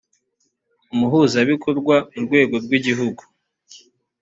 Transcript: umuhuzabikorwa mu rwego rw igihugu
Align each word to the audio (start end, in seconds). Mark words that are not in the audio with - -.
umuhuzabikorwa 0.93 1.95
mu 2.13 2.19
rwego 2.25 2.55
rw 2.63 2.71
igihugu 2.77 3.21